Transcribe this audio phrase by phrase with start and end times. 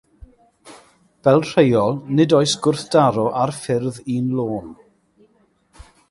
[1.25, 4.73] Fel rheol, nid oes gwrthdaro ar ffyrdd un lôn.